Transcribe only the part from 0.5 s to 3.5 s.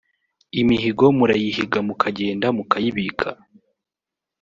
imihigo murayihiga mukagenda mukayibika